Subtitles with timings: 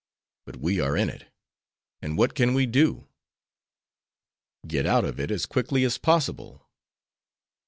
[0.47, 1.27] But we are in it,
[2.01, 3.07] and what can we do?"
[4.67, 6.67] "Get out of it as quickly as possible."